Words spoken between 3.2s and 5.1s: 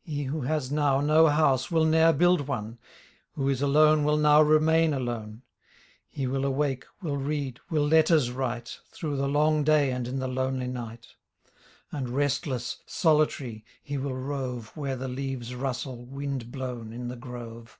Who is alone will now remain